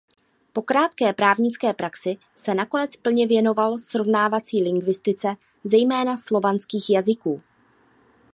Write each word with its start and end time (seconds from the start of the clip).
Po 0.53 0.61
krátké 0.61 1.13
právnické 1.13 1.73
praxi 1.73 2.15
se 2.35 2.55
nakonec 2.55 2.95
plně 2.95 3.27
věnoval 3.27 3.79
srovnávací 3.79 4.63
lingvistice 4.63 5.27
zejména 5.63 6.17
slovanských 6.17 6.89
jazyků. 6.89 7.41